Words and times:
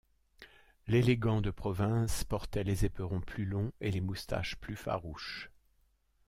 L’élégant 0.87 1.41
de 1.41 1.51
province 1.51 2.23
portait 2.23 2.63
les 2.63 2.85
éperons 2.85 3.21
plus 3.21 3.45
longs 3.45 3.71
et 3.81 3.91
les 3.91 4.01
moustaches 4.01 4.55
plus 4.55 4.75
farouches. 4.75 5.51